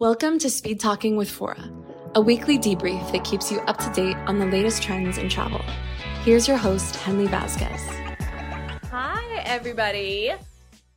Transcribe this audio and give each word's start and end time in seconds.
Welcome 0.00 0.38
to 0.38 0.48
Speed 0.48 0.80
Talking 0.80 1.18
with 1.18 1.30
Fora, 1.30 1.70
a 2.14 2.22
weekly 2.22 2.58
debrief 2.58 3.12
that 3.12 3.22
keeps 3.22 3.52
you 3.52 3.60
up 3.60 3.76
to 3.76 3.90
date 3.90 4.16
on 4.26 4.38
the 4.38 4.46
latest 4.46 4.82
trends 4.82 5.18
in 5.18 5.28
travel. 5.28 5.60
Here's 6.22 6.48
your 6.48 6.56
host, 6.56 6.96
Henley 6.96 7.26
Vazquez. 7.26 7.80
Hi, 8.90 9.42
everybody. 9.44 10.32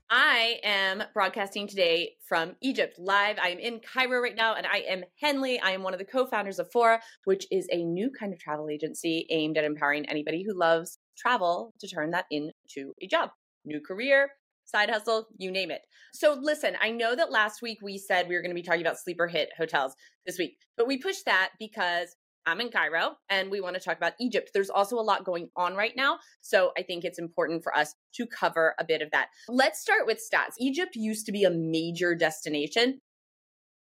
I 0.10 0.58
am 0.64 1.04
broadcasting 1.14 1.68
today 1.68 2.14
from 2.26 2.56
Egypt 2.62 2.98
live. 2.98 3.38
I 3.44 3.50
am 3.50 3.60
in 3.60 3.82
Cairo 3.82 4.22
right 4.22 4.38
now, 4.38 4.56
and 4.56 4.66
I 4.66 4.86
am 4.88 5.04
Henley. 5.20 5.60
I 5.60 5.72
am 5.72 5.84
one 5.84 5.92
of 5.92 6.00
the 6.00 6.06
co 6.06 6.26
founders 6.26 6.58
of 6.58 6.72
Fora, 6.72 7.02
which 7.26 7.46
is 7.52 7.68
a 7.74 7.84
new 7.84 8.10
kind 8.10 8.32
of 8.32 8.40
travel 8.40 8.70
agency 8.70 9.28
aimed 9.30 9.58
at 9.58 9.66
empowering 9.66 10.08
anybody 10.08 10.46
who 10.48 10.58
loves 10.58 10.98
travel 11.18 11.74
to 11.82 11.90
turn 11.90 12.12
that 12.12 12.24
into 12.32 12.94
a 13.02 13.08
job. 13.08 13.32
New 13.66 13.82
career, 13.82 14.30
side 14.66 14.90
hustle, 14.90 15.28
you 15.38 15.52
name 15.52 15.72
it. 15.72 15.82
So, 16.14 16.38
listen, 16.40 16.76
I 16.82 16.92
know 16.92 17.16
that 17.16 17.32
last 17.32 17.62
week 17.62 17.80
we 17.82 17.98
said 17.98 18.28
we 18.28 18.36
were 18.36 18.42
going 18.42 18.52
to 18.52 18.56
be 18.56 18.64
talking 18.64 18.82
about 18.82 19.00
sleeper 19.00 19.28
hit 19.28 19.50
hotels 19.58 19.96
this 20.26 20.38
week, 20.38 20.58
but 20.78 20.88
we 20.88 20.98
pushed 20.98 21.26
that 21.26 21.52
because 21.60 22.16
I'm 22.46 22.62
in 22.62 22.70
Cairo 22.70 23.16
and 23.30 23.50
we 23.50 23.62
want 23.62 23.76
to 23.76 23.82
talk 23.82 23.98
about 23.98 24.14
Egypt. 24.20 24.52
There's 24.54 24.70
also 24.70 24.98
a 24.98 25.02
lot 25.02 25.24
going 25.24 25.50
on 25.56 25.76
right 25.76 25.94
now. 25.96 26.20
So 26.42 26.72
I 26.78 26.84
think 26.84 27.04
it's 27.04 27.20
important 27.20 27.64
for 27.64 27.76
us 27.76 27.96
to 28.16 28.28
cover 28.28 28.76
a 28.80 28.84
bit 28.84 29.02
of 29.02 29.12
that. 29.12 29.28
Let's 29.48 29.80
start 29.80 30.06
with 30.06 30.20
stats. 30.20 30.54
Egypt 30.60 30.96
used 30.96 31.26
to 31.26 31.32
be 31.32 31.46
a 31.46 31.50
major 31.50 32.16
destination 32.16 33.00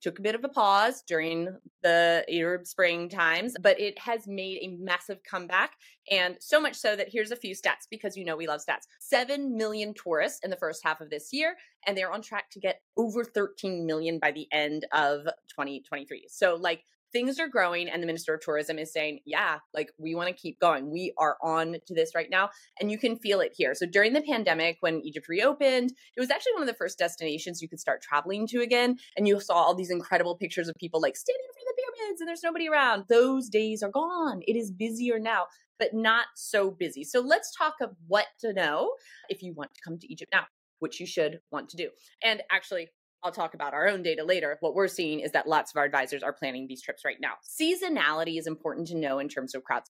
took 0.00 0.18
a 0.18 0.22
bit 0.22 0.34
of 0.34 0.44
a 0.44 0.48
pause 0.48 1.02
during 1.06 1.48
the 1.82 2.24
Arab 2.30 2.66
Spring 2.66 3.08
times, 3.08 3.54
but 3.60 3.80
it 3.80 3.98
has 3.98 4.26
made 4.26 4.58
a 4.62 4.76
massive 4.78 5.22
comeback. 5.22 5.72
And 6.10 6.36
so 6.40 6.60
much 6.60 6.76
so 6.76 6.96
that 6.96 7.08
here's 7.10 7.30
a 7.30 7.36
few 7.36 7.54
stats 7.54 7.86
because 7.90 8.16
you 8.16 8.24
know 8.24 8.36
we 8.36 8.46
love 8.46 8.60
stats 8.60 8.86
7 9.00 9.56
million 9.56 9.94
tourists 9.94 10.40
in 10.44 10.50
the 10.50 10.56
first 10.56 10.82
half 10.84 11.00
of 11.00 11.10
this 11.10 11.32
year, 11.32 11.56
and 11.86 11.96
they're 11.96 12.12
on 12.12 12.22
track 12.22 12.50
to 12.50 12.60
get 12.60 12.80
over 12.96 13.24
13 13.24 13.86
million 13.86 14.18
by 14.18 14.32
the 14.32 14.46
end 14.52 14.86
of 14.92 15.24
2023. 15.48 16.26
So, 16.28 16.56
like, 16.56 16.84
things 17.16 17.40
are 17.40 17.48
growing 17.48 17.88
and 17.88 18.02
the 18.02 18.06
minister 18.06 18.34
of 18.34 18.42
tourism 18.42 18.78
is 18.78 18.92
saying 18.92 19.20
yeah 19.24 19.56
like 19.72 19.88
we 19.96 20.14
want 20.14 20.28
to 20.28 20.34
keep 20.34 20.60
going. 20.60 20.90
We 20.90 21.14
are 21.16 21.38
on 21.42 21.76
to 21.86 21.94
this 21.94 22.12
right 22.14 22.28
now 22.30 22.50
and 22.78 22.90
you 22.90 22.98
can 22.98 23.16
feel 23.16 23.40
it 23.40 23.52
here. 23.56 23.74
So 23.74 23.86
during 23.86 24.12
the 24.12 24.20
pandemic 24.20 24.76
when 24.80 25.00
egypt 25.00 25.26
reopened 25.26 25.92
it 26.14 26.20
was 26.20 26.30
actually 26.30 26.52
one 26.52 26.62
of 26.62 26.68
the 26.68 26.74
first 26.74 26.98
destinations 26.98 27.62
you 27.62 27.70
could 27.70 27.80
start 27.80 28.02
traveling 28.02 28.46
to 28.48 28.60
again 28.60 28.98
and 29.16 29.26
you 29.26 29.40
saw 29.40 29.54
all 29.54 29.74
these 29.74 29.90
incredible 29.90 30.36
pictures 30.36 30.68
of 30.68 30.74
people 30.78 31.00
like 31.00 31.16
standing 31.16 31.40
in 31.42 31.54
front 31.54 31.68
of 31.70 31.74
the 31.74 31.82
pyramids 31.82 32.20
and 32.20 32.28
there's 32.28 32.42
nobody 32.42 32.68
around. 32.68 33.04
Those 33.08 33.48
days 33.48 33.82
are 33.82 33.90
gone. 33.90 34.42
It 34.46 34.56
is 34.56 34.70
busier 34.70 35.18
now 35.18 35.46
but 35.78 35.94
not 35.94 36.26
so 36.34 36.70
busy. 36.70 37.02
So 37.02 37.20
let's 37.20 37.54
talk 37.56 37.76
of 37.80 37.90
what 38.08 38.26
to 38.40 38.52
know 38.52 38.92
if 39.30 39.42
you 39.42 39.54
want 39.54 39.72
to 39.74 39.80
come 39.82 39.98
to 39.98 40.12
egypt 40.12 40.32
now 40.34 40.44
which 40.80 41.00
you 41.00 41.06
should 41.06 41.40
want 41.50 41.70
to 41.70 41.76
do. 41.78 41.88
And 42.22 42.42
actually 42.50 42.88
I'll 43.26 43.32
talk 43.32 43.54
about 43.54 43.74
our 43.74 43.88
own 43.88 44.04
data 44.04 44.22
later. 44.22 44.56
What 44.60 44.76
we're 44.76 44.86
seeing 44.86 45.18
is 45.18 45.32
that 45.32 45.48
lots 45.48 45.72
of 45.72 45.76
our 45.78 45.84
advisors 45.84 46.22
are 46.22 46.32
planning 46.32 46.68
these 46.68 46.80
trips 46.80 47.04
right 47.04 47.16
now. 47.20 47.32
Seasonality 47.44 48.38
is 48.38 48.46
important 48.46 48.86
to 48.88 48.96
know 48.96 49.18
in 49.18 49.28
terms 49.28 49.52
of 49.52 49.64
crowds. 49.64 49.90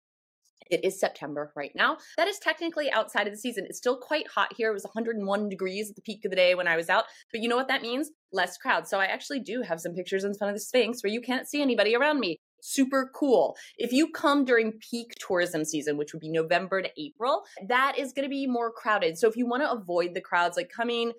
It 0.68 0.84
is 0.84 0.98
September 0.98 1.52
right 1.54 1.70
now. 1.76 1.98
That 2.16 2.26
is 2.26 2.40
technically 2.40 2.90
outside 2.90 3.28
of 3.28 3.32
the 3.32 3.38
season. 3.38 3.66
It's 3.68 3.78
still 3.78 3.96
quite 3.96 4.26
hot 4.26 4.52
here. 4.56 4.70
It 4.70 4.74
was 4.74 4.82
101 4.82 5.48
degrees 5.48 5.90
at 5.90 5.96
the 5.96 6.02
peak 6.02 6.24
of 6.24 6.30
the 6.30 6.36
day 6.36 6.56
when 6.56 6.66
I 6.66 6.76
was 6.76 6.88
out. 6.88 7.04
But 7.30 7.40
you 7.40 7.48
know 7.48 7.56
what 7.56 7.68
that 7.68 7.82
means? 7.82 8.10
Less 8.32 8.58
crowds. 8.58 8.90
So 8.90 8.98
I 8.98 9.06
actually 9.06 9.40
do 9.40 9.62
have 9.62 9.80
some 9.80 9.94
pictures 9.94 10.24
in 10.24 10.34
front 10.34 10.50
of 10.50 10.56
the 10.56 10.60
Sphinx 10.60 11.02
where 11.02 11.12
you 11.12 11.20
can't 11.20 11.48
see 11.48 11.62
anybody 11.62 11.94
around 11.94 12.18
me. 12.18 12.36
Super 12.62 13.10
cool. 13.14 13.56
If 13.78 13.92
you 13.92 14.10
come 14.10 14.44
during 14.44 14.72
peak 14.90 15.12
tourism 15.18 15.64
season, 15.64 15.96
which 15.96 16.12
would 16.12 16.20
be 16.20 16.28
November 16.28 16.82
to 16.82 16.90
April, 17.00 17.44
that 17.66 17.96
is 17.96 18.12
going 18.12 18.24
to 18.24 18.30
be 18.30 18.46
more 18.46 18.70
crowded. 18.70 19.18
So 19.18 19.28
if 19.28 19.36
you 19.36 19.46
want 19.46 19.62
to 19.62 19.70
avoid 19.70 20.14
the 20.14 20.20
crowds, 20.20 20.56
like 20.56 20.68
coming 20.68 21.12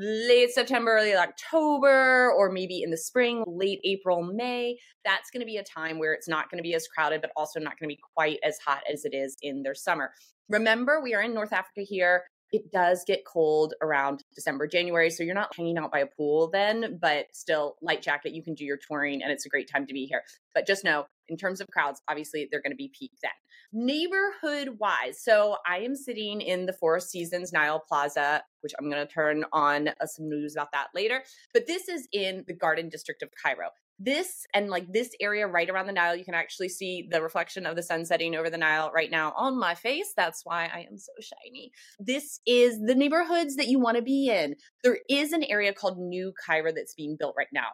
late 0.00 0.50
September, 0.50 0.92
early 0.92 1.14
October, 1.14 2.32
or 2.32 2.50
maybe 2.50 2.82
in 2.82 2.90
the 2.90 2.96
spring, 2.96 3.44
late 3.46 3.80
April, 3.84 4.22
May, 4.22 4.76
that's 5.04 5.30
going 5.30 5.40
to 5.40 5.46
be 5.46 5.56
a 5.56 5.64
time 5.64 5.98
where 5.98 6.12
it's 6.12 6.28
not 6.28 6.50
going 6.50 6.58
to 6.58 6.62
be 6.62 6.74
as 6.74 6.86
crowded, 6.86 7.20
but 7.20 7.32
also 7.36 7.58
not 7.58 7.78
going 7.78 7.88
to 7.88 7.94
be 7.94 8.00
quite 8.14 8.38
as 8.44 8.58
hot 8.58 8.82
as 8.92 9.04
it 9.04 9.14
is 9.14 9.36
in 9.42 9.62
their 9.62 9.74
summer. 9.74 10.12
Remember, 10.48 11.00
we 11.02 11.14
are 11.14 11.22
in 11.22 11.34
North 11.34 11.52
Africa 11.52 11.82
here. 11.82 12.22
It 12.52 12.70
does 12.72 13.04
get 13.06 13.24
cold 13.24 13.74
around 13.82 14.24
December, 14.34 14.66
January. 14.66 15.10
So 15.10 15.22
you're 15.22 15.34
not 15.34 15.54
hanging 15.54 15.78
out 15.78 15.92
by 15.92 16.00
a 16.00 16.06
pool 16.06 16.50
then, 16.50 16.98
but 17.00 17.26
still 17.32 17.76
light 17.82 18.02
jacket. 18.02 18.32
You 18.32 18.42
can 18.42 18.54
do 18.54 18.64
your 18.64 18.78
touring 18.78 19.22
and 19.22 19.30
it's 19.30 19.46
a 19.46 19.48
great 19.48 19.70
time 19.70 19.86
to 19.86 19.92
be 19.92 20.06
here. 20.06 20.22
But 20.54 20.66
just 20.66 20.84
know, 20.84 21.06
in 21.28 21.36
terms 21.36 21.60
of 21.60 21.68
crowds, 21.68 22.00
obviously 22.08 22.48
they're 22.50 22.62
going 22.62 22.72
to 22.72 22.76
be 22.76 22.90
peak 22.98 23.12
then. 23.22 23.32
Neighborhood 23.70 24.78
wise, 24.78 25.22
so 25.22 25.58
I 25.66 25.80
am 25.80 25.94
sitting 25.94 26.40
in 26.40 26.64
the 26.64 26.72
Four 26.72 27.00
Seasons 27.00 27.52
Nile 27.52 27.84
Plaza, 27.86 28.42
which 28.62 28.72
I'm 28.78 28.88
going 28.88 29.06
to 29.06 29.12
turn 29.12 29.44
on 29.52 29.88
uh, 29.88 30.06
some 30.06 30.26
news 30.26 30.54
about 30.54 30.72
that 30.72 30.86
later. 30.94 31.22
But 31.52 31.66
this 31.66 31.86
is 31.86 32.08
in 32.12 32.44
the 32.46 32.54
Garden 32.54 32.88
District 32.88 33.22
of 33.22 33.28
Cairo 33.42 33.68
this 33.98 34.46
and 34.54 34.68
like 34.68 34.92
this 34.92 35.10
area 35.20 35.46
right 35.46 35.68
around 35.68 35.86
the 35.86 35.92
Nile, 35.92 36.16
you 36.16 36.24
can 36.24 36.34
actually 36.34 36.68
see 36.68 37.08
the 37.10 37.22
reflection 37.22 37.66
of 37.66 37.76
the 37.76 37.82
sun 37.82 38.04
setting 38.04 38.36
over 38.36 38.48
the 38.48 38.58
Nile 38.58 38.90
right 38.94 39.10
now 39.10 39.32
on 39.36 39.58
my 39.58 39.74
face. 39.74 40.12
That's 40.16 40.42
why 40.44 40.70
I 40.72 40.86
am 40.90 40.96
so 40.98 41.12
shiny. 41.20 41.72
This 41.98 42.40
is 42.46 42.78
the 42.80 42.94
neighborhoods 42.94 43.56
that 43.56 43.68
you 43.68 43.78
want 43.78 43.96
to 43.96 44.02
be 44.02 44.28
in. 44.28 44.54
There 44.84 44.98
is 45.10 45.32
an 45.32 45.44
area 45.44 45.72
called 45.72 45.98
New 45.98 46.32
Cairo 46.46 46.72
that's 46.72 46.94
being 46.94 47.16
built 47.18 47.34
right 47.36 47.48
now. 47.52 47.68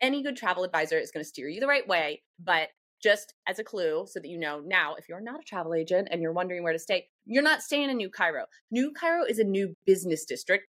Any 0.00 0.22
good 0.22 0.36
travel 0.36 0.64
advisor 0.64 0.98
is 0.98 1.10
going 1.10 1.24
to 1.24 1.28
steer 1.28 1.48
you 1.48 1.60
the 1.60 1.66
right 1.66 1.86
way, 1.86 2.22
but 2.42 2.68
just 3.02 3.34
as 3.48 3.58
a 3.58 3.64
clue 3.64 4.06
so 4.06 4.20
that 4.20 4.28
you 4.28 4.38
know 4.38 4.60
now 4.64 4.94
if 4.94 5.08
you're 5.08 5.20
not 5.20 5.40
a 5.40 5.44
travel 5.44 5.74
agent 5.74 6.08
and 6.10 6.20
you're 6.20 6.32
wondering 6.32 6.62
where 6.62 6.72
to 6.72 6.78
stay 6.78 7.06
you're 7.24 7.42
not 7.42 7.62
staying 7.62 7.88
in 7.88 7.96
new 7.96 8.10
cairo 8.10 8.44
new 8.70 8.92
cairo 8.92 9.24
is 9.24 9.38
a 9.38 9.44
new 9.44 9.74
business 9.86 10.24
district 10.26 10.66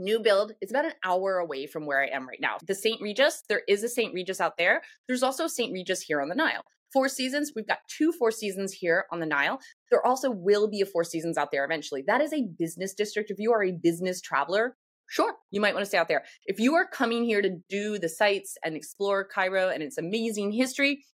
new 0.00 0.18
build. 0.18 0.52
It's 0.60 0.72
about 0.72 0.86
an 0.86 0.94
hour 1.04 1.38
away 1.38 1.66
from 1.66 1.86
where 1.86 2.02
I 2.02 2.06
am 2.06 2.26
right 2.28 2.40
now. 2.40 2.56
The 2.66 2.74
St. 2.74 3.00
Regis, 3.00 3.42
there 3.48 3.62
is 3.68 3.84
a 3.84 3.88
St. 3.88 4.12
Regis 4.12 4.40
out 4.40 4.56
there. 4.58 4.82
There's 5.06 5.22
also 5.22 5.46
St. 5.46 5.72
Regis 5.72 6.02
here 6.02 6.20
on 6.20 6.28
the 6.28 6.34
Nile. 6.34 6.64
Four 6.92 7.08
Seasons, 7.08 7.52
we've 7.54 7.68
got 7.68 7.78
two 7.88 8.12
Four 8.12 8.32
Seasons 8.32 8.72
here 8.72 9.04
on 9.12 9.20
the 9.20 9.26
Nile. 9.26 9.60
There 9.90 10.04
also 10.04 10.30
will 10.30 10.68
be 10.68 10.80
a 10.80 10.86
Four 10.86 11.04
Seasons 11.04 11.38
out 11.38 11.50
there 11.52 11.64
eventually. 11.64 12.02
That 12.06 12.20
is 12.20 12.32
a 12.32 12.48
business 12.58 12.94
district. 12.94 13.30
If 13.30 13.38
you 13.38 13.52
are 13.52 13.62
a 13.62 13.72
business 13.72 14.20
traveler, 14.20 14.76
sure, 15.08 15.34
you 15.50 15.60
might 15.60 15.74
want 15.74 15.84
to 15.84 15.88
stay 15.88 15.98
out 15.98 16.08
there. 16.08 16.24
If 16.46 16.58
you 16.58 16.74
are 16.74 16.86
coming 16.86 17.24
here 17.24 17.42
to 17.42 17.58
do 17.68 17.98
the 17.98 18.08
sites 18.08 18.56
and 18.64 18.74
explore 18.74 19.24
Cairo 19.24 19.68
and 19.68 19.82
its 19.82 19.98
amazing 19.98 20.52
history, 20.52 21.04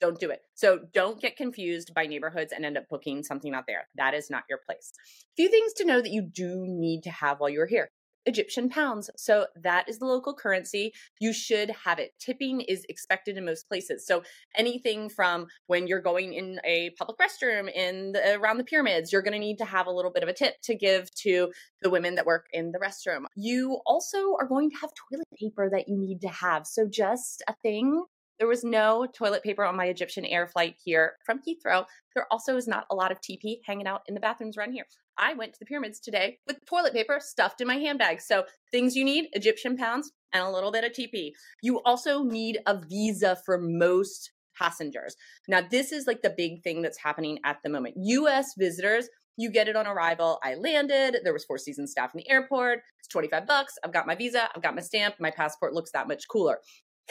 don't 0.00 0.20
do 0.20 0.30
it. 0.30 0.40
So 0.54 0.80
don't 0.92 1.20
get 1.20 1.36
confused 1.36 1.92
by 1.94 2.06
neighborhoods 2.06 2.52
and 2.52 2.64
end 2.64 2.76
up 2.76 2.84
booking 2.88 3.22
something 3.22 3.54
out 3.54 3.64
there. 3.66 3.88
That 3.96 4.14
is 4.14 4.30
not 4.30 4.44
your 4.48 4.60
place. 4.64 4.92
A 4.98 5.34
few 5.36 5.50
things 5.50 5.72
to 5.74 5.84
know 5.84 6.00
that 6.00 6.12
you 6.12 6.22
do 6.22 6.64
need 6.66 7.02
to 7.02 7.10
have 7.10 7.40
while 7.40 7.50
you're 7.50 7.66
here. 7.66 7.88
Egyptian 8.28 8.68
pounds. 8.68 9.10
So 9.16 9.46
that 9.56 9.88
is 9.88 9.98
the 9.98 10.04
local 10.04 10.34
currency. 10.34 10.92
You 11.18 11.32
should 11.32 11.70
have 11.70 11.98
it. 11.98 12.12
Tipping 12.20 12.60
is 12.60 12.84
expected 12.88 13.36
in 13.36 13.44
most 13.44 13.68
places. 13.68 14.06
So 14.06 14.22
anything 14.54 15.08
from 15.08 15.46
when 15.66 15.86
you're 15.86 16.00
going 16.00 16.34
in 16.34 16.60
a 16.64 16.90
public 16.90 17.18
restroom 17.18 17.72
in 17.72 18.12
the, 18.12 18.36
around 18.36 18.58
the 18.58 18.64
pyramids, 18.64 19.12
you're 19.12 19.22
going 19.22 19.32
to 19.32 19.38
need 19.38 19.58
to 19.58 19.64
have 19.64 19.86
a 19.86 19.90
little 19.90 20.12
bit 20.12 20.22
of 20.22 20.28
a 20.28 20.34
tip 20.34 20.60
to 20.62 20.74
give 20.74 21.10
to 21.16 21.50
the 21.82 21.90
women 21.90 22.14
that 22.16 22.26
work 22.26 22.46
in 22.52 22.70
the 22.70 22.78
restroom. 22.78 23.24
You 23.34 23.80
also 23.86 24.34
are 24.38 24.46
going 24.46 24.70
to 24.70 24.76
have 24.76 24.90
toilet 24.94 25.26
paper 25.38 25.70
that 25.70 25.88
you 25.88 25.96
need 25.96 26.20
to 26.20 26.28
have. 26.28 26.66
So 26.66 26.86
just 26.86 27.42
a 27.48 27.54
thing 27.62 28.04
there 28.38 28.48
was 28.48 28.64
no 28.64 29.06
toilet 29.12 29.42
paper 29.42 29.64
on 29.64 29.76
my 29.76 29.86
Egyptian 29.86 30.24
Air 30.24 30.46
flight 30.46 30.76
here 30.82 31.14
from 31.24 31.40
Heathrow. 31.40 31.84
There 32.14 32.26
also 32.30 32.56
is 32.56 32.68
not 32.68 32.86
a 32.90 32.94
lot 32.94 33.12
of 33.12 33.20
TP 33.20 33.58
hanging 33.66 33.86
out 33.86 34.02
in 34.06 34.14
the 34.14 34.20
bathrooms 34.20 34.56
around 34.56 34.72
here. 34.72 34.84
I 35.18 35.34
went 35.34 35.52
to 35.54 35.58
the 35.58 35.66
pyramids 35.66 35.98
today 35.98 36.38
with 36.46 36.64
toilet 36.66 36.92
paper 36.92 37.18
stuffed 37.20 37.60
in 37.60 37.66
my 37.66 37.76
handbag. 37.76 38.20
So, 38.20 38.44
things 38.70 38.94
you 38.94 39.04
need 39.04 39.28
Egyptian 39.32 39.76
pounds 39.76 40.12
and 40.32 40.44
a 40.44 40.50
little 40.50 40.70
bit 40.70 40.84
of 40.84 40.92
TP. 40.92 41.32
You 41.62 41.80
also 41.84 42.22
need 42.22 42.58
a 42.66 42.80
visa 42.88 43.36
for 43.44 43.58
most 43.58 44.30
passengers. 44.56 45.16
Now, 45.48 45.60
this 45.68 45.92
is 45.92 46.06
like 46.06 46.22
the 46.22 46.34
big 46.36 46.62
thing 46.62 46.82
that's 46.82 46.98
happening 46.98 47.38
at 47.44 47.58
the 47.64 47.70
moment. 47.70 47.94
US 47.96 48.54
visitors, 48.56 49.08
you 49.36 49.50
get 49.50 49.68
it 49.68 49.76
on 49.76 49.86
arrival. 49.86 50.38
I 50.42 50.54
landed. 50.54 51.18
There 51.22 51.32
was 51.32 51.44
Four 51.44 51.58
Seasons 51.58 51.92
staff 51.92 52.10
in 52.12 52.18
the 52.18 52.30
airport. 52.30 52.80
It's 52.98 53.08
25 53.08 53.46
bucks. 53.46 53.74
I've 53.84 53.92
got 53.92 54.06
my 54.06 54.16
visa. 54.16 54.48
I've 54.54 54.62
got 54.62 54.74
my 54.74 54.82
stamp. 54.82 55.14
My 55.20 55.30
passport 55.30 55.72
looks 55.72 55.92
that 55.92 56.08
much 56.08 56.26
cooler. 56.28 56.58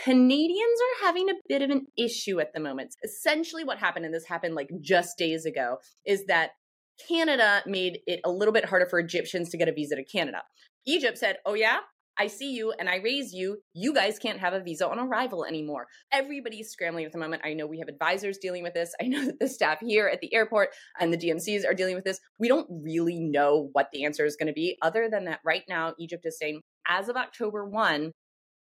Canadians 0.03 0.80
are 0.80 1.06
having 1.06 1.30
a 1.30 1.33
bit 1.48 1.62
of 1.62 1.69
an 1.69 1.88
issue 1.98 2.39
at 2.39 2.54
the 2.54 2.60
moment. 2.60 2.95
Essentially, 3.04 3.63
what 3.63 3.80
happened, 3.80 4.06
and 4.06 4.13
this 4.13 4.25
happened 4.25 4.56
like 4.56 4.69
just 4.81 5.18
days 5.18 5.45
ago, 5.45 5.77
is 6.06 6.25
that 6.27 6.51
Canada 7.07 7.62
made 7.66 8.00
it 8.07 8.19
a 8.24 8.31
little 8.31 8.54
bit 8.54 8.66
harder 8.66 8.86
for 8.86 9.00
Egyptians 9.00 9.50
to 9.50 9.57
get 9.57 9.68
a 9.68 9.74
visa 9.74 9.95
to 9.95 10.04
Canada. 10.04 10.44
Egypt 10.86 11.18
said, 11.18 11.38
Oh, 11.45 11.54
yeah, 11.54 11.80
I 12.19 12.27
see 12.27 12.54
you 12.54 12.74
and 12.80 12.89
I 12.89 12.95
raise 12.98 13.33
you. 13.33 13.60
You 13.74 13.94
guys 13.94 14.18
can't 14.18 14.39
have 14.39 14.54
a 14.54 14.60
visa 14.60 14.88
on 14.88 15.00
arrival 15.00 15.45
anymore. 15.45 15.88
Everybody's 16.12 16.69
scrambling 16.69 17.06
at 17.06 17.12
the 17.12 17.19
moment. 17.19 17.44
I 17.45 17.54
know 17.54 17.68
we 17.68 17.80
have 17.80 17.88
advisors 17.88 18.39
dealing 18.39 18.63
with 18.63 18.74
this. 18.74 18.94
I 19.01 19.06
know 19.06 19.25
that 19.25 19.39
the 19.39 19.48
staff 19.48 19.80
here 19.81 20.07
at 20.07 20.21
the 20.21 20.33
airport 20.33 20.69
and 21.00 21.13
the 21.13 21.18
DMCs 21.18 21.68
are 21.68 21.75
dealing 21.75 21.95
with 21.95 22.06
this. 22.06 22.19
We 22.39 22.48
don't 22.48 22.68
really 22.69 23.19
know 23.19 23.69
what 23.74 23.89
the 23.94 24.06
answer 24.06 24.25
is 24.25 24.36
going 24.36 24.48
to 24.48 24.54
be, 24.54 24.77
other 24.81 25.10
than 25.12 25.25
that, 25.25 25.39
right 25.45 25.63
now, 25.69 25.94
Egypt 26.00 26.25
is 26.25 26.39
saying, 26.39 26.62
as 26.88 27.10
of 27.10 27.18
October 27.18 27.66
1, 27.68 28.12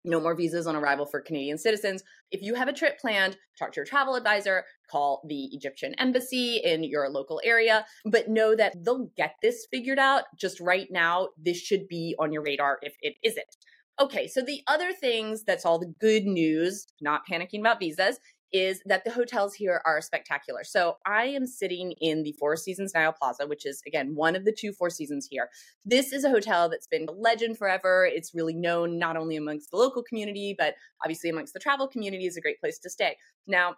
no 0.05 0.19
more 0.19 0.35
visas 0.35 0.67
on 0.67 0.75
arrival 0.75 1.05
for 1.05 1.21
Canadian 1.21 1.57
citizens. 1.57 2.03
If 2.31 2.41
you 2.41 2.55
have 2.55 2.67
a 2.67 2.73
trip 2.73 2.99
planned, 2.99 3.37
talk 3.57 3.71
to 3.73 3.77
your 3.77 3.85
travel 3.85 4.15
advisor, 4.15 4.63
call 4.89 5.21
the 5.27 5.49
Egyptian 5.51 5.93
embassy 5.95 6.61
in 6.63 6.83
your 6.83 7.09
local 7.09 7.41
area, 7.43 7.85
but 8.05 8.29
know 8.29 8.55
that 8.55 8.73
they'll 8.83 9.09
get 9.17 9.35
this 9.41 9.67
figured 9.71 9.99
out. 9.99 10.23
Just 10.37 10.59
right 10.59 10.87
now, 10.91 11.29
this 11.37 11.57
should 11.57 11.87
be 11.87 12.15
on 12.19 12.31
your 12.31 12.43
radar 12.43 12.79
if 12.81 12.95
it 13.01 13.15
isn't. 13.23 13.57
Okay, 13.97 14.27
so 14.27 14.41
the 14.41 14.61
other 14.67 14.91
things 14.91 15.43
that's 15.45 15.65
all 15.65 15.79
the 15.79 15.93
good 16.01 16.25
news, 16.25 16.85
not 16.99 17.21
panicking 17.29 17.61
about 17.61 17.79
visas, 17.79 18.19
is 18.53 18.81
that 18.85 19.03
the 19.03 19.11
hotels 19.11 19.53
here 19.53 19.81
are 19.85 20.01
spectacular. 20.01 20.63
So 20.63 20.97
I 21.05 21.25
am 21.25 21.45
sitting 21.45 21.93
in 22.01 22.23
the 22.23 22.33
Four 22.33 22.55
Seasons 22.55 22.93
Nile 22.93 23.13
Plaza, 23.13 23.47
which 23.47 23.65
is 23.65 23.81
again 23.85 24.13
one 24.15 24.35
of 24.35 24.45
the 24.45 24.51
two 24.51 24.71
Four 24.71 24.89
Seasons 24.89 25.27
here. 25.29 25.49
This 25.83 26.13
is 26.13 26.23
a 26.23 26.29
hotel 26.29 26.69
that's 26.69 26.87
been 26.87 27.05
a 27.09 27.11
legend 27.11 27.57
forever. 27.57 28.05
It's 28.05 28.33
really 28.33 28.53
known 28.53 28.97
not 28.97 29.17
only 29.17 29.35
amongst 29.35 29.71
the 29.71 29.77
local 29.77 30.03
community, 30.03 30.55
but 30.57 30.75
obviously 31.03 31.29
amongst 31.29 31.53
the 31.53 31.59
travel 31.59 31.87
community 31.87 32.25
is 32.25 32.37
a 32.37 32.41
great 32.41 32.59
place 32.59 32.79
to 32.79 32.89
stay. 32.89 33.17
Now, 33.47 33.75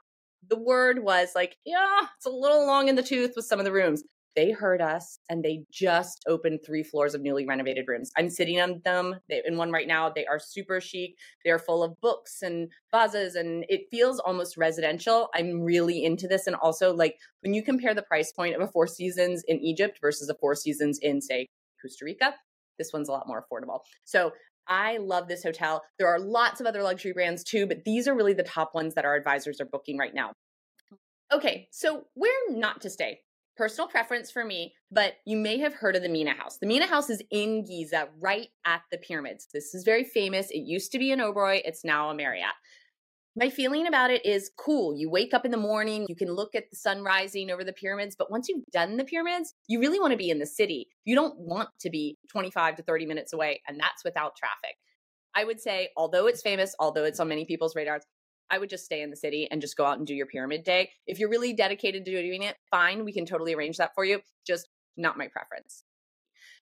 the 0.48 0.60
word 0.60 1.04
was 1.04 1.30
like, 1.36 1.58
yeah, 1.66 2.02
it's 2.16 2.26
a 2.26 2.30
little 2.30 2.66
long 2.66 2.88
in 2.88 2.96
the 2.96 3.04
tooth 3.04 3.34
with 3.36 3.46
some 3.46 3.60
of 3.60 3.66
the 3.66 3.72
rooms 3.72 4.04
they 4.38 4.52
heard 4.52 4.82
us 4.82 5.18
and 5.30 5.44
they 5.44 5.66
just 5.72 6.24
opened 6.28 6.60
three 6.64 6.84
floors 6.84 7.16
of 7.16 7.22
newly 7.22 7.46
renovated 7.48 7.86
rooms. 7.88 8.12
I'm 8.16 8.30
sitting 8.30 8.62
on 8.62 8.82
them 8.86 9.16
they, 9.28 9.42
in 9.44 9.58
one 9.58 9.72
right 9.72 9.88
now. 9.88 10.12
They 10.12 10.28
are 10.28 10.38
super 10.38 10.80
chic. 10.80 11.16
They're 11.44 11.58
full 11.58 11.84
of 11.84 12.00
books 12.02 12.44
and 12.44 12.70
vases 12.94 13.34
and 13.34 13.66
it 13.68 13.88
feels 13.90 14.20
almost 14.20 14.56
residential. 14.56 15.30
I'm 15.34 15.62
really 15.64 16.06
into 16.06 16.28
this. 16.28 16.46
And 16.46 16.56
also, 16.56 16.94
like, 16.94 17.16
when 17.42 17.56
you 17.56 17.64
compare 17.64 17.96
the 17.96 18.04
price 18.04 18.32
point 18.32 18.56
of 18.56 18.62
a 18.62 18.68
Four 18.68 18.86
Seasons 18.86 19.44
in 19.48 19.60
Egypt 19.60 19.98
versus 20.00 20.30
a 20.30 20.36
Four 20.36 20.54
Seasons 20.54 21.00
in, 21.02 21.20
say, 21.20 21.48
Costa 21.82 22.06
Rica, 22.06 22.36
this 22.78 22.94
one's 22.94 23.10
a 23.10 23.12
lot 23.12 23.28
more 23.28 23.44
affordable. 23.44 23.80
So 24.06 24.34
I 24.68 24.98
love 24.98 25.28
this 25.28 25.42
hotel. 25.42 25.82
There 25.98 26.08
are 26.08 26.20
lots 26.20 26.62
of 26.62 26.68
other 26.68 26.84
luxury 26.84 27.12
brands 27.12 27.44
too, 27.44 27.66
but 27.66 27.86
these 27.86 28.08
are 28.08 28.14
really 28.14 28.34
the 28.34 28.44
top 28.44 28.76
ones 28.76 28.94
that 28.94 29.06
our 29.06 29.16
advisors 29.16 29.60
are 29.60 29.66
booking 29.66 29.98
right 29.98 30.14
now. 30.14 30.34
Okay, 31.34 31.68
so 31.72 32.04
where 32.14 32.52
not 32.52 32.82
to 32.82 32.90
stay? 32.92 33.22
Personal 33.58 33.88
preference 33.88 34.30
for 34.30 34.46
me, 34.46 34.74
but 34.92 35.16
you 35.26 35.36
may 35.36 35.58
have 35.58 35.74
heard 35.74 35.96
of 35.96 36.04
the 36.04 36.10
Mina 36.10 36.34
House. 36.34 36.58
The 36.60 36.68
Mina 36.68 36.86
House 36.86 37.10
is 37.10 37.22
in 37.32 37.66
Giza, 37.66 38.10
right 38.20 38.48
at 38.66 38.82
the 38.92 38.98
pyramids. 39.00 39.48
This 39.54 39.74
is 39.74 39.84
very 39.84 40.04
famous. 40.04 40.52
It 40.52 40.60
used 40.60 40.92
to 40.92 41.00
be 41.00 41.12
an 41.12 41.20
Oberoi, 41.20 41.62
it's 41.66 41.84
now 41.84 42.10
a 42.10 42.16
Marriott. 42.16 42.54
My 43.36 43.50
feeling 43.50 43.86
about 43.86 44.10
it 44.10 44.26
is 44.26 44.50
cool. 44.58 44.96
You 44.98 45.12
wake 45.12 45.34
up 45.34 45.46
in 45.46 45.52
the 45.52 45.58
morning, 45.58 46.06
you 46.10 46.16
can 46.16 46.32
look 46.32 46.56
at 46.56 46.70
the 46.72 46.76
sun 46.76 47.04
rising 47.04 47.52
over 47.52 47.64
the 47.64 47.74
pyramids, 47.74 48.16
but 48.18 48.32
once 48.32 48.48
you've 48.50 48.66
done 48.72 48.98
the 48.98 49.04
pyramids, 49.04 49.54
you 49.68 49.80
really 49.80 50.00
want 50.00 50.12
to 50.12 50.18
be 50.18 50.30
in 50.30 50.40
the 50.40 50.46
city. 50.46 50.88
You 51.06 51.16
don't 51.16 51.38
want 51.38 51.70
to 51.82 51.90
be 51.90 52.18
25 52.32 52.78
to 52.78 52.84
30 52.84 53.06
minutes 53.06 53.34
away, 53.34 53.62
and 53.68 53.80
that's 53.80 54.04
without 54.04 54.36
traffic. 54.36 54.76
I 55.36 55.44
would 55.44 55.62
say, 55.62 55.90
although 55.96 56.26
it's 56.26 56.42
famous, 56.42 56.74
although 56.80 57.04
it's 57.04 57.20
on 57.20 57.28
many 57.28 57.46
people's 57.46 57.76
radars, 57.76 58.02
I 58.50 58.58
would 58.58 58.70
just 58.70 58.86
stay 58.86 59.02
in 59.02 59.10
the 59.10 59.16
city 59.16 59.48
and 59.50 59.62
just 59.62 59.78
go 59.78 59.86
out 59.86 59.98
and 59.98 60.08
do 60.08 60.16
your 60.16 60.26
pyramid 60.26 60.64
day. 60.64 60.92
If 61.06 61.20
you're 61.20 61.30
really 61.30 61.54
dedicated 61.54 62.06
to 62.06 62.12
doing 62.12 62.44
it, 62.44 62.56
fine, 62.70 63.06
we 63.06 63.14
can 63.14 63.26
totally 63.26 63.54
arrange 63.54 63.78
that 63.78 63.92
for 63.96 64.06
you. 64.06 64.22
Just 64.46 64.70
not 64.96 65.18
my 65.18 65.28
preference. 65.28 65.84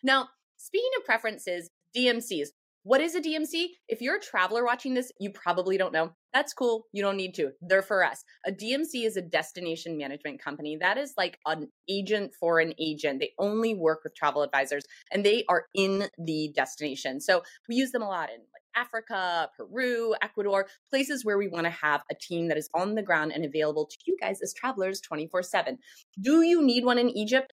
Now, 0.03 0.29
speaking 0.57 0.91
of 0.99 1.05
preferences, 1.05 1.71
DMCs. 1.97 2.49
What 2.83 3.01
is 3.01 3.15
a 3.15 3.21
DMC? 3.21 3.69
If 3.89 4.03
you're 4.03 4.17
a 4.17 4.21
traveler 4.21 4.63
watching 4.63 4.93
this, 4.93 5.11
you 5.19 5.31
probably 5.31 5.79
don't 5.79 5.93
know. 5.93 6.11
That's 6.35 6.53
cool. 6.53 6.85
You 6.93 7.03
don't 7.03 7.17
need 7.17 7.33
to. 7.37 7.53
They're 7.63 7.81
for 7.81 8.05
us. 8.05 8.23
A 8.47 8.53
DMC 8.53 9.07
is 9.07 9.17
a 9.17 9.23
destination 9.23 9.97
management 9.97 10.43
company. 10.43 10.77
That 10.79 10.99
is 10.99 11.15
like 11.17 11.39
an 11.47 11.69
agent 11.89 12.33
for 12.39 12.61
an 12.61 12.75
agent. 12.79 13.21
They 13.21 13.33
only 13.39 13.75
work 13.75 14.01
with 14.05 14.15
travel 14.15 14.43
advisors 14.43 14.85
and 15.11 15.25
they 15.25 15.45
are 15.49 15.65
in 15.75 16.09
the 16.19 16.53
destination. 16.55 17.23
So 17.23 17.43
we 17.71 17.77
use 17.77 17.91
them 17.91 18.03
a 18.03 18.09
lot 18.09 18.29
in 18.29 18.41
Africa, 18.75 19.49
Peru, 19.57 20.15
Ecuador, 20.23 20.67
places 20.91 21.25
where 21.25 21.39
we 21.39 21.49
want 21.49 21.65
to 21.65 21.71
have 21.71 22.03
a 22.11 22.15
team 22.15 22.49
that 22.49 22.59
is 22.59 22.69
on 22.75 22.95
the 22.95 23.03
ground 23.03 23.33
and 23.33 23.45
available 23.45 23.87
to 23.87 23.97
you 24.07 24.17
guys 24.21 24.41
as 24.43 24.55
travelers 24.55 25.01
24 25.01 25.43
7. 25.43 25.79
Do 26.21 26.43
you 26.43 26.65
need 26.65 26.85
one 26.85 26.99
in 26.99 27.11
Egypt? 27.11 27.53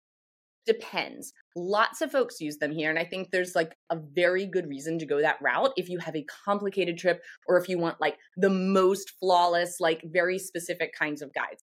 Depends. 0.67 1.33
Lots 1.57 2.01
of 2.01 2.13
folks 2.13 2.41
use 2.41 2.59
them 2.59 2.73
here. 2.73 2.91
And 2.91 2.99
I 2.99 3.05
think 3.05 3.31
there's 3.31 3.55
like 3.55 3.75
a 3.91 3.97
very 3.97 4.47
good 4.47 4.69
reason 4.69 4.99
to 4.99 5.07
go 5.07 5.21
that 5.21 5.41
route 5.41 5.73
if 5.77 5.89
you 5.89 5.99
have 5.99 6.15
a 6.15 6.27
complicated 6.45 6.99
trip 6.99 7.23
or 7.49 7.57
if 7.57 7.69
you 7.69 7.79
want 7.79 8.01
like 8.01 8.19
the 8.37 8.51
most 8.51 9.13
flawless, 9.19 9.81
like 9.81 10.03
very 10.05 10.39
specific 10.39 10.93
kinds 10.97 11.23
of 11.23 11.33
guides. 11.33 11.63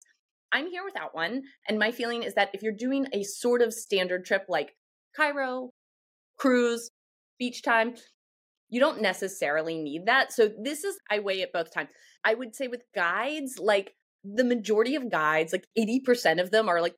I'm 0.52 0.68
here 0.68 0.84
without 0.84 1.14
one. 1.14 1.42
And 1.68 1.78
my 1.78 1.92
feeling 1.92 2.22
is 2.22 2.34
that 2.34 2.50
if 2.52 2.62
you're 2.62 2.72
doing 2.72 3.06
a 3.12 3.22
sort 3.22 3.62
of 3.62 3.72
standard 3.72 4.24
trip 4.24 4.46
like 4.48 4.74
Cairo, 5.16 5.70
cruise, 6.38 6.90
beach 7.38 7.62
time, 7.62 7.94
you 8.68 8.80
don't 8.80 9.00
necessarily 9.00 9.78
need 9.78 10.06
that. 10.06 10.32
So 10.32 10.50
this 10.62 10.84
is 10.84 10.98
I 11.10 11.20
weigh 11.20 11.40
it 11.40 11.52
both 11.52 11.72
times. 11.72 11.90
I 12.24 12.34
would 12.34 12.54
say 12.54 12.68
with 12.68 12.82
guides, 12.94 13.58
like 13.58 13.92
the 14.24 14.44
majority 14.44 14.94
of 14.94 15.10
guides, 15.10 15.52
like 15.52 15.66
80% 15.78 16.40
of 16.40 16.50
them 16.50 16.68
are 16.68 16.80
like 16.82 16.94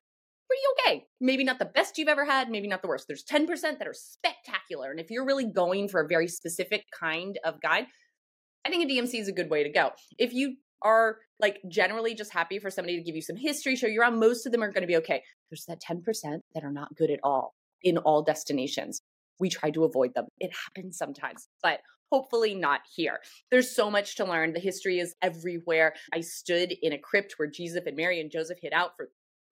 pretty 0.47 0.95
okay. 0.95 1.05
Maybe 1.21 1.43
not 1.43 1.59
the 1.59 1.65
best 1.65 1.97
you've 1.97 2.07
ever 2.07 2.25
had, 2.25 2.49
maybe 2.49 2.67
not 2.67 2.81
the 2.81 2.87
worst. 2.87 3.05
There's 3.07 3.23
10% 3.23 3.47
that 3.61 3.87
are 3.87 3.93
spectacular. 3.93 4.91
And 4.91 4.99
if 4.99 5.09
you're 5.09 5.25
really 5.25 5.45
going 5.45 5.87
for 5.87 6.01
a 6.01 6.07
very 6.07 6.27
specific 6.27 6.85
kind 6.97 7.39
of 7.45 7.61
guide, 7.61 7.85
I 8.65 8.69
think 8.69 8.89
a 8.89 8.93
DMC 8.93 9.19
is 9.19 9.27
a 9.27 9.33
good 9.33 9.49
way 9.49 9.63
to 9.63 9.69
go. 9.69 9.91
If 10.17 10.33
you 10.33 10.57
are 10.81 11.17
like 11.39 11.59
generally 11.69 12.15
just 12.15 12.33
happy 12.33 12.59
for 12.59 12.69
somebody 12.69 12.97
to 12.97 13.03
give 13.03 13.15
you 13.15 13.21
some 13.21 13.37
history, 13.37 13.75
show 13.75 13.87
you 13.87 14.01
around, 14.01 14.19
most 14.19 14.45
of 14.45 14.51
them 14.51 14.63
are 14.63 14.71
going 14.71 14.81
to 14.81 14.87
be 14.87 14.97
okay. 14.97 15.23
There's 15.49 15.65
that 15.65 15.81
10% 15.81 16.03
that 16.53 16.63
are 16.63 16.71
not 16.71 16.95
good 16.95 17.11
at 17.11 17.19
all 17.23 17.53
in 17.83 17.97
all 17.97 18.23
destinations 18.23 19.01
we 19.41 19.49
try 19.49 19.71
to 19.71 19.83
avoid 19.83 20.13
them. 20.13 20.27
It 20.39 20.51
happens 20.53 20.97
sometimes, 20.97 21.49
but 21.61 21.81
hopefully 22.11 22.53
not 22.53 22.81
here. 22.95 23.19
There's 23.49 23.75
so 23.75 23.89
much 23.89 24.15
to 24.17 24.25
learn. 24.25 24.53
The 24.53 24.59
history 24.59 24.99
is 24.99 25.15
everywhere. 25.21 25.95
I 26.13 26.21
stood 26.21 26.73
in 26.81 26.93
a 26.93 26.97
crypt 26.97 27.33
where 27.37 27.49
Jesus 27.49 27.81
and 27.85 27.97
Mary 27.97 28.21
and 28.21 28.31
Joseph 28.31 28.59
hid 28.61 28.71
out 28.71 28.91
for 28.95 29.09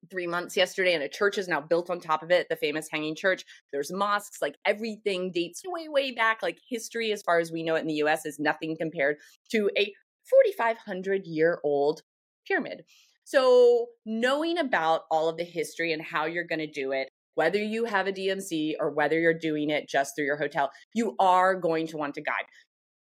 three 0.10 0.28
months 0.28 0.56
yesterday, 0.56 0.94
and 0.94 1.04
a 1.04 1.10
church 1.10 1.38
is 1.38 1.48
now 1.48 1.60
built 1.60 1.90
on 1.90 2.00
top 2.00 2.24
of 2.24 2.32
it, 2.32 2.48
the 2.50 2.56
famous 2.56 2.88
hanging 2.90 3.16
church. 3.16 3.44
There's 3.74 3.92
mosques, 3.92 4.42
like 4.42 4.56
everything 4.66 5.32
dates 5.34 5.62
way, 5.66 5.90
way 5.90 6.12
back. 6.12 6.42
Like 6.42 6.60
history, 6.70 7.12
as 7.12 7.22
far 7.22 7.40
as 7.40 7.52
we 7.52 7.64
know 7.64 7.76
it 7.76 7.82
in 7.82 7.88
the 7.88 8.02
US, 8.06 8.26
is 8.26 8.40
nothing 8.40 8.78
compared 8.80 9.18
to 9.52 9.70
a 9.78 9.94
4,500 10.30 11.26
year 11.26 11.60
old 11.64 12.04
pyramid. 12.48 12.84
So, 13.26 13.88
knowing 14.06 14.58
about 14.58 15.02
all 15.12 15.30
of 15.30 15.38
the 15.38 15.44
history 15.44 15.94
and 15.94 16.02
how 16.02 16.26
you're 16.26 16.48
going 16.48 16.60
to 16.60 16.68
do 16.68 16.94
it, 16.94 17.10
whether 17.36 17.58
you 17.58 17.86
have 17.86 18.08
a 18.08 18.14
DMC 18.14 18.74
or 18.80 18.92
whether 18.92 19.20
you're 19.20 19.34
doing 19.34 19.70
it 19.70 19.88
just 19.88 20.16
through 20.16 20.26
your 20.26 20.38
hotel, 20.38 20.72
you 20.94 21.16
are 21.20 21.56
going 21.56 21.88
to 21.88 21.98
want 21.98 22.16
to 22.16 22.22
guide. 22.22 22.46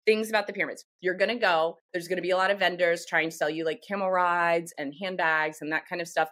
Things 0.06 0.30
about 0.30 0.48
the 0.48 0.54
pyramids. 0.54 0.86
You're 1.02 1.18
going 1.18 1.30
to 1.30 1.36
go, 1.36 1.78
there's 1.94 2.08
going 2.08 2.18
to 2.18 2.24
be 2.24 2.32
a 2.32 2.38
lot 2.38 2.52
of 2.52 2.60
vendors 2.60 3.06
trying 3.08 3.30
to 3.30 3.36
sell 3.36 3.50
you 3.50 3.66
like 3.66 3.82
camel 3.88 4.12
rides 4.12 4.74
and 4.78 4.94
handbags 5.02 5.60
and 5.62 5.72
that 5.72 5.88
kind 5.88 6.02
of 6.02 6.08
stuff. 6.08 6.30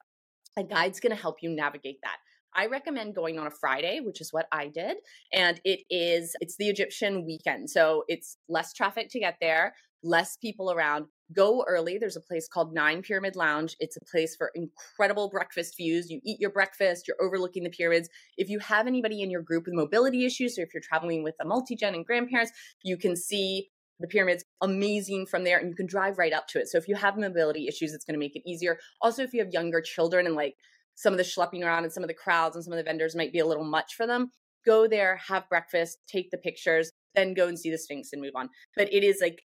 A 0.58 0.64
guide's 0.64 1.00
going 1.00 1.16
to 1.16 1.22
help 1.22 1.38
you 1.42 1.50
navigate 1.50 2.00
that. 2.04 2.18
I 2.54 2.68
recommend 2.68 3.16
going 3.16 3.40
on 3.40 3.48
a 3.48 3.52
Friday, 3.52 4.02
which 4.02 4.20
is 4.20 4.34
what 4.34 4.48
I 4.52 4.68
did. 4.68 4.98
And 5.34 5.62
it 5.64 5.82
is, 5.90 6.36
it's 6.42 6.58
the 6.58 6.68
Egyptian 6.68 7.26
weekend. 7.26 7.70
So 7.70 8.04
it's 8.08 8.38
less 8.50 8.74
traffic 8.74 9.08
to 9.12 9.20
get 9.20 9.38
there, 9.40 9.74
less 10.04 10.38
people 10.38 10.72
around 10.72 11.06
go 11.34 11.64
early. 11.68 11.98
There's 11.98 12.16
a 12.16 12.22
place 12.22 12.48
called 12.48 12.74
Nine 12.74 13.02
Pyramid 13.02 13.36
Lounge. 13.36 13.76
It's 13.80 13.98
a 13.98 14.06
place 14.12 14.36
for 14.36 14.52
incredible 14.56 15.30
breakfast 15.30 15.76
views. 15.78 16.10
You 16.10 16.20
eat 16.26 16.40
your 16.40 16.52
breakfast, 16.52 17.08
you're 17.08 17.22
overlooking 17.22 17.64
the 17.64 17.70
pyramids. 17.70 18.10
If 18.38 18.50
you 18.50 18.60
have 18.60 18.88
anybody 18.88 19.22
in 19.22 19.30
your 19.30 19.42
group 19.42 19.66
with 19.66 19.74
mobility 19.74 20.26
issues, 20.26 20.58
or 20.58 20.64
if 20.64 20.74
you're 20.74 20.82
traveling 20.82 21.24
with 21.24 21.36
a 21.42 21.46
multi 21.46 21.76
gen 21.76 21.96
and 21.96 22.06
grandparents, 22.06 22.52
you 22.84 22.98
can 22.98 23.16
see 23.16 23.70
the 24.00 24.08
pyramids 24.08 24.44
amazing 24.62 25.28
from 25.28 25.44
there 25.44 25.60
and 25.60 25.70
you 25.70 25.76
can 25.76 25.86
drive 25.86 26.18
right 26.18 26.34
up 26.34 26.48
to 26.48 26.60
it. 26.60 26.68
So 26.68 26.78
if 26.78 26.88
you 26.88 26.96
have 26.96 27.18
mobility 27.18 27.68
issues, 27.68 27.94
it's 27.94 28.04
going 28.04 28.16
to 28.16 28.20
make 28.20 28.36
it 28.36 28.42
easier. 28.50 28.80
Also, 29.02 29.22
if 29.22 29.34
you 29.34 29.44
have 29.44 29.54
younger 29.54 29.82
children 29.82 30.26
and 30.26 30.36
like 30.36 30.56
some 30.96 31.14
of 31.14 31.18
the 31.18 31.24
schlepping 31.24 31.64
around 31.64 31.84
and 31.84 31.94
some 31.94 32.04
of 32.04 32.08
the 32.08 32.16
crowds 32.16 32.56
and 32.56 32.66
some 32.66 32.74
of 32.74 32.78
the 32.78 32.84
vendors 32.84 33.16
might 33.16 33.32
be 33.32 33.40
a 33.40 33.46
little 33.46 33.64
much 33.64 33.96
for 33.96 34.08
them, 34.08 34.32
go 34.66 34.88
there, 34.88 35.18
have 35.28 35.48
breakfast, 35.50 36.00
take 36.08 36.32
the 36.32 36.38
pictures, 36.38 36.92
then 37.16 37.34
go 37.34 37.48
and 37.48 37.58
see 37.58 37.72
the 37.72 37.78
Sphinx 37.78 38.10
and 38.12 38.22
move 38.22 38.36
on. 38.36 38.50
But 38.76 38.94
it 38.94 39.04
is 39.04 39.20
like 39.22 39.44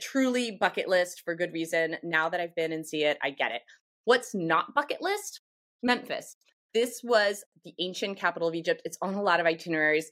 truly 0.00 0.56
bucket 0.58 0.88
list 0.88 1.22
for 1.24 1.34
good 1.34 1.52
reason. 1.52 1.96
Now 2.02 2.28
that 2.28 2.40
I've 2.40 2.54
been 2.54 2.72
and 2.72 2.86
see 2.86 3.04
it, 3.04 3.18
I 3.22 3.30
get 3.30 3.52
it. 3.52 3.62
What's 4.04 4.34
not 4.34 4.74
bucket 4.74 5.00
list? 5.00 5.40
Memphis. 5.82 6.36
This 6.74 7.00
was 7.02 7.44
the 7.64 7.74
ancient 7.78 8.18
capital 8.18 8.48
of 8.48 8.54
Egypt. 8.54 8.82
It's 8.84 8.98
on 9.00 9.14
a 9.14 9.22
lot 9.22 9.40
of 9.40 9.46
itineraries. 9.46 10.10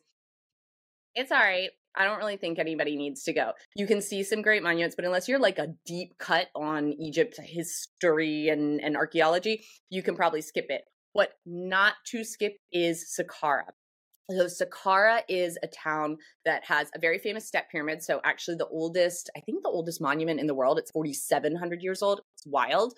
It's 1.15 1.33
all 1.33 1.39
right. 1.39 1.71
I 1.97 2.05
don't 2.05 2.19
really 2.19 2.37
think 2.37 2.59
anybody 2.59 2.97
needs 2.97 3.23
to 3.25 3.33
go. 3.33 3.53
You 3.75 3.87
can 3.87 4.03
see 4.03 4.23
some 4.23 4.43
great 4.43 4.63
monuments, 4.63 4.95
but 4.95 5.07
unless 5.07 5.29
you're 5.29 5.39
like 5.39 5.59
a 5.59 5.69
deep 5.87 6.19
cut 6.19 6.49
on 6.55 6.93
Egypt 6.93 7.41
history 7.43 8.49
and, 8.49 8.81
and 8.83 8.97
archaeology, 8.97 9.65
you 9.89 10.03
can 10.03 10.15
probably 10.15 10.43
skip 10.43 10.67
it. 10.69 10.83
What 11.15 11.33
not 11.47 11.95
to 12.09 12.23
skip 12.23 12.59
is 12.71 13.07
Saqqara. 13.19 13.65
So 14.31 14.47
Saqqara 14.47 15.23
is 15.29 15.57
a 15.63 15.69
town 15.69 16.19
that 16.45 16.65
has 16.65 16.91
a 16.95 16.99
very 16.99 17.19
famous 17.19 17.47
step 17.47 17.71
pyramid. 17.71 18.03
So 18.03 18.21
actually 18.25 18.57
the 18.57 18.67
oldest, 18.67 19.31
I 19.37 19.41
think 19.41 19.63
the 19.63 19.69
oldest 19.69 20.01
monument 20.01 20.41
in 20.41 20.49
the 20.49 20.55
world, 20.55 20.79
it's 20.79 20.91
4700 20.91 21.81
years 21.81 22.03
old. 22.03 22.23
It's 22.35 22.47
wild. 22.47 22.95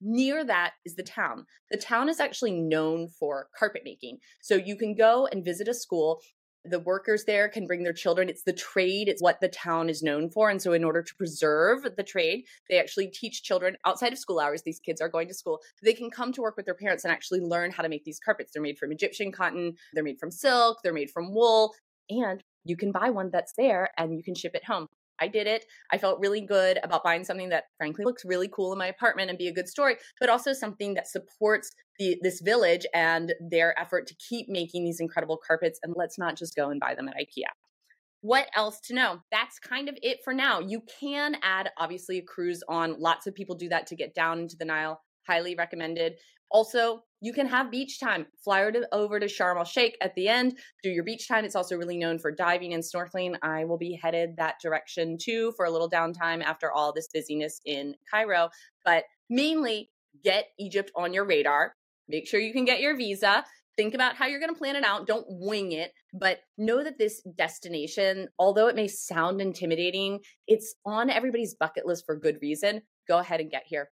Near 0.00 0.44
that 0.44 0.72
is 0.84 0.96
the 0.96 1.04
town. 1.04 1.46
The 1.70 1.78
town 1.78 2.08
is 2.08 2.18
actually 2.18 2.60
known 2.60 3.06
for 3.06 3.46
carpet 3.56 3.82
making. 3.84 4.18
So 4.40 4.56
you 4.56 4.76
can 4.76 4.96
go 4.96 5.28
and 5.30 5.44
visit 5.44 5.68
a 5.68 5.74
school 5.74 6.20
the 6.64 6.80
workers 6.80 7.24
there 7.24 7.48
can 7.48 7.66
bring 7.66 7.82
their 7.82 7.92
children. 7.92 8.28
It's 8.28 8.44
the 8.44 8.52
trade, 8.52 9.08
it's 9.08 9.22
what 9.22 9.40
the 9.40 9.48
town 9.48 9.88
is 9.88 10.02
known 10.02 10.30
for. 10.30 10.50
And 10.50 10.62
so, 10.62 10.72
in 10.72 10.84
order 10.84 11.02
to 11.02 11.14
preserve 11.16 11.86
the 11.96 12.02
trade, 12.02 12.44
they 12.68 12.78
actually 12.78 13.08
teach 13.08 13.42
children 13.42 13.76
outside 13.84 14.12
of 14.12 14.18
school 14.18 14.38
hours. 14.38 14.62
These 14.62 14.80
kids 14.80 15.00
are 15.00 15.08
going 15.08 15.28
to 15.28 15.34
school. 15.34 15.60
They 15.82 15.94
can 15.94 16.10
come 16.10 16.32
to 16.32 16.42
work 16.42 16.56
with 16.56 16.66
their 16.66 16.74
parents 16.74 17.04
and 17.04 17.12
actually 17.12 17.40
learn 17.40 17.70
how 17.70 17.82
to 17.82 17.88
make 17.88 18.04
these 18.04 18.20
carpets. 18.20 18.52
They're 18.52 18.62
made 18.62 18.78
from 18.78 18.92
Egyptian 18.92 19.32
cotton, 19.32 19.74
they're 19.92 20.04
made 20.04 20.18
from 20.18 20.30
silk, 20.30 20.78
they're 20.82 20.92
made 20.92 21.10
from 21.10 21.34
wool. 21.34 21.74
and 22.10 22.42
you 22.64 22.76
can 22.76 22.92
buy 22.92 23.10
one 23.10 23.30
that's 23.32 23.54
there 23.54 23.90
and 23.98 24.16
you 24.16 24.22
can 24.22 24.34
ship 24.34 24.54
it 24.54 24.64
home. 24.64 24.86
I 25.22 25.28
did 25.28 25.46
it. 25.46 25.66
I 25.92 25.98
felt 25.98 26.18
really 26.18 26.40
good 26.40 26.80
about 26.82 27.04
buying 27.04 27.22
something 27.22 27.50
that 27.50 27.64
frankly 27.78 28.04
looks 28.04 28.24
really 28.24 28.48
cool 28.48 28.72
in 28.72 28.78
my 28.78 28.88
apartment 28.88 29.30
and 29.30 29.38
be 29.38 29.46
a 29.46 29.52
good 29.52 29.68
story, 29.68 29.96
but 30.18 30.28
also 30.28 30.52
something 30.52 30.94
that 30.94 31.06
supports 31.06 31.70
the 31.98 32.18
this 32.22 32.40
village 32.40 32.84
and 32.92 33.32
their 33.40 33.78
effort 33.78 34.08
to 34.08 34.16
keep 34.16 34.48
making 34.48 34.84
these 34.84 34.98
incredible 34.98 35.38
carpets 35.46 35.78
and 35.84 35.94
let's 35.96 36.18
not 36.18 36.36
just 36.36 36.56
go 36.56 36.70
and 36.70 36.80
buy 36.80 36.96
them 36.96 37.08
at 37.08 37.14
IKEA. 37.14 37.52
What 38.22 38.48
else 38.56 38.80
to 38.86 38.94
know? 38.94 39.18
That's 39.30 39.60
kind 39.60 39.88
of 39.88 39.96
it 40.02 40.18
for 40.24 40.32
now. 40.32 40.58
You 40.58 40.82
can 41.00 41.36
add 41.42 41.70
obviously 41.76 42.18
a 42.18 42.22
cruise 42.22 42.62
on. 42.68 43.00
Lots 43.00 43.28
of 43.28 43.34
people 43.34 43.54
do 43.54 43.68
that 43.68 43.86
to 43.88 43.96
get 43.96 44.14
down 44.14 44.40
into 44.40 44.56
the 44.56 44.64
Nile. 44.64 45.00
Highly 45.28 45.54
recommended. 45.54 46.14
Also, 46.52 47.02
you 47.22 47.32
can 47.32 47.46
have 47.46 47.70
beach 47.70 47.98
time. 47.98 48.26
Fly 48.44 48.70
over 48.92 49.18
to 49.18 49.26
Sharm 49.26 49.56
el 49.56 49.64
Sheikh 49.64 49.96
at 50.00 50.14
the 50.14 50.28
end, 50.28 50.58
do 50.82 50.90
your 50.90 51.04
beach 51.04 51.26
time. 51.26 51.44
It's 51.44 51.56
also 51.56 51.76
really 51.76 51.96
known 51.96 52.18
for 52.18 52.30
diving 52.30 52.74
and 52.74 52.82
snorkeling. 52.82 53.36
I 53.42 53.64
will 53.64 53.78
be 53.78 53.98
headed 54.00 54.36
that 54.36 54.56
direction 54.60 55.16
too 55.18 55.52
for 55.56 55.64
a 55.64 55.70
little 55.70 55.88
downtime 55.88 56.42
after 56.42 56.70
all 56.70 56.92
this 56.92 57.08
busyness 57.12 57.60
in 57.64 57.94
Cairo. 58.10 58.50
But 58.84 59.04
mainly, 59.30 59.90
get 60.22 60.48
Egypt 60.58 60.90
on 60.94 61.14
your 61.14 61.24
radar. 61.24 61.74
Make 62.08 62.28
sure 62.28 62.40
you 62.40 62.52
can 62.52 62.64
get 62.64 62.80
your 62.80 62.96
visa. 62.96 63.44
Think 63.76 63.94
about 63.94 64.16
how 64.16 64.26
you're 64.26 64.40
going 64.40 64.52
to 64.52 64.58
plan 64.58 64.76
it 64.76 64.84
out. 64.84 65.06
Don't 65.06 65.24
wing 65.28 65.72
it, 65.72 65.92
but 66.12 66.40
know 66.58 66.84
that 66.84 66.98
this 66.98 67.22
destination, 67.38 68.28
although 68.38 68.66
it 68.66 68.76
may 68.76 68.88
sound 68.88 69.40
intimidating, 69.40 70.20
it's 70.46 70.74
on 70.84 71.08
everybody's 71.08 71.54
bucket 71.54 71.86
list 71.86 72.04
for 72.04 72.16
good 72.16 72.36
reason. 72.42 72.82
Go 73.08 73.18
ahead 73.18 73.40
and 73.40 73.50
get 73.50 73.62
here. 73.66 73.88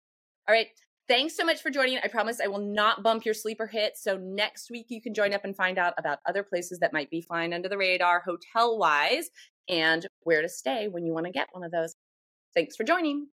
All 0.48 0.54
right. 0.54 0.68
Thanks 1.10 1.36
so 1.36 1.44
much 1.44 1.64
for 1.64 1.72
joining. 1.72 1.98
I 1.98 2.08
promise 2.08 2.40
I 2.40 2.46
will 2.46 2.60
not 2.60 3.02
bump 3.02 3.26
your 3.26 3.34
sleeper 3.34 3.66
hit. 3.66 3.98
So 3.98 4.16
next 4.18 4.70
week 4.70 4.86
you 4.90 5.02
can 5.02 5.16
join 5.16 5.34
up 5.34 5.44
and 5.44 5.56
find 5.56 5.80
out 5.80 5.96
about 5.98 6.20
other 6.28 6.44
places 6.44 6.78
that 6.80 6.94
might 6.94 7.10
be 7.10 7.20
flying 7.20 7.52
under 7.52 7.68
the 7.68 7.80
radar 7.80 8.20
hotel 8.20 8.78
wise 8.78 9.32
and 9.68 10.06
where 10.22 10.44
to 10.44 10.48
stay 10.48 10.88
when 10.88 11.08
you 11.08 11.12
want 11.12 11.26
to 11.26 11.32
get 11.32 11.48
one 11.52 11.64
of 11.64 11.72
those. 11.72 11.96
Thanks 12.54 12.76
for 12.76 12.84
joining. 12.84 13.28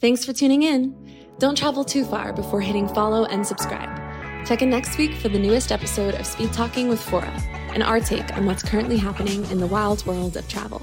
Thanks 0.00 0.24
for 0.24 0.32
tuning 0.32 0.64
in. 0.64 0.96
Don't 1.38 1.56
travel 1.56 1.84
too 1.84 2.04
far 2.04 2.32
before 2.32 2.60
hitting 2.60 2.88
follow 2.88 3.24
and 3.26 3.46
subscribe. 3.46 3.96
Check 4.44 4.62
in 4.62 4.70
next 4.70 4.98
week 4.98 5.14
for 5.14 5.28
the 5.28 5.38
newest 5.38 5.70
episode 5.70 6.16
of 6.16 6.26
Speed 6.26 6.52
Talking 6.52 6.88
with 6.88 7.00
Fora 7.00 7.40
and 7.72 7.84
our 7.84 8.00
take 8.00 8.36
on 8.36 8.46
what's 8.46 8.64
currently 8.64 8.96
happening 8.96 9.48
in 9.52 9.58
the 9.58 9.66
wild 9.68 10.04
world 10.06 10.36
of 10.36 10.48
travel. 10.48 10.82